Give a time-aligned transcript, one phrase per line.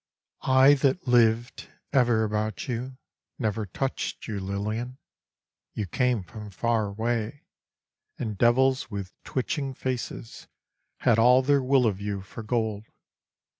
[0.49, 2.97] I THAT lived ever about you
[3.37, 4.97] Never touched you, Lilian;
[5.75, 7.43] You came from far away
[8.17, 10.47] And devils with twitching faces
[11.01, 12.85] Had all their will of you For gold.